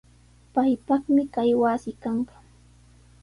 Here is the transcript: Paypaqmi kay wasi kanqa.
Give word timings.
Paypaqmi 0.53 1.23
kay 1.33 1.51
wasi 1.61 1.91
kanqa. 2.03 2.35